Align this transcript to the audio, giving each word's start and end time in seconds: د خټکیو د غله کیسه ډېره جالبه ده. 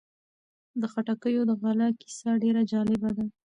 د 0.81 0.83
خټکیو 0.93 1.43
د 1.49 1.51
غله 1.61 1.87
کیسه 1.99 2.29
ډېره 2.43 2.61
جالبه 2.71 3.09
ده. 3.17 3.25